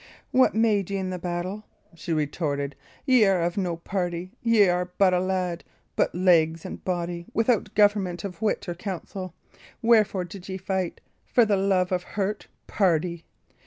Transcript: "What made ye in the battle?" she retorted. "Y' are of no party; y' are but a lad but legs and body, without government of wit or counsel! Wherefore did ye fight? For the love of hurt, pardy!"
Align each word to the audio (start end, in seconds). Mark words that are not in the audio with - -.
"What 0.31 0.55
made 0.55 0.89
ye 0.89 0.97
in 0.97 1.11
the 1.11 1.19
battle?" 1.19 1.65
she 1.93 2.11
retorted. 2.11 2.75
"Y' 3.05 3.23
are 3.25 3.39
of 3.43 3.55
no 3.55 3.77
party; 3.77 4.31
y' 4.41 4.63
are 4.67 4.85
but 4.97 5.13
a 5.13 5.19
lad 5.19 5.63
but 5.95 6.15
legs 6.15 6.65
and 6.65 6.83
body, 6.83 7.27
without 7.35 7.75
government 7.75 8.23
of 8.23 8.41
wit 8.41 8.67
or 8.67 8.73
counsel! 8.73 9.35
Wherefore 9.83 10.23
did 10.25 10.49
ye 10.49 10.57
fight? 10.57 11.01
For 11.27 11.45
the 11.45 11.55
love 11.55 11.91
of 11.91 12.01
hurt, 12.01 12.47
pardy!" 12.65 13.25